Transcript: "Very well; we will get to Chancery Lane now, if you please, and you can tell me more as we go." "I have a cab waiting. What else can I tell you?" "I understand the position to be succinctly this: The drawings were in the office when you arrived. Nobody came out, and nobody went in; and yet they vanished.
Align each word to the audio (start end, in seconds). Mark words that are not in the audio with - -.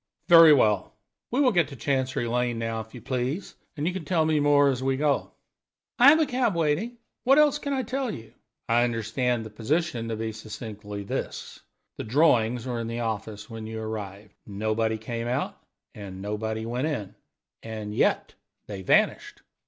"Very 0.29 0.51
well; 0.51 0.93
we 1.29 1.39
will 1.39 1.51
get 1.51 1.67
to 1.67 1.75
Chancery 1.75 2.25
Lane 2.25 2.57
now, 2.57 2.79
if 2.81 2.95
you 2.95 3.01
please, 3.03 3.53
and 3.77 3.85
you 3.85 3.93
can 3.93 4.03
tell 4.03 4.25
me 4.25 4.39
more 4.39 4.69
as 4.69 4.81
we 4.81 4.97
go." 4.97 5.33
"I 5.99 6.09
have 6.09 6.19
a 6.19 6.25
cab 6.25 6.55
waiting. 6.55 6.97
What 7.23 7.37
else 7.37 7.59
can 7.59 7.71
I 7.71 7.83
tell 7.83 8.09
you?" 8.09 8.33
"I 8.67 8.83
understand 8.83 9.45
the 9.45 9.51
position 9.51 10.09
to 10.09 10.15
be 10.15 10.31
succinctly 10.31 11.03
this: 11.03 11.59
The 11.97 12.03
drawings 12.03 12.65
were 12.65 12.79
in 12.79 12.87
the 12.87 13.01
office 13.01 13.47
when 13.47 13.67
you 13.67 13.79
arrived. 13.79 14.33
Nobody 14.47 14.97
came 14.97 15.27
out, 15.27 15.61
and 15.93 16.19
nobody 16.19 16.65
went 16.65 16.87
in; 16.87 17.13
and 17.61 17.93
yet 17.93 18.33
they 18.65 18.81
vanished. 18.81 19.43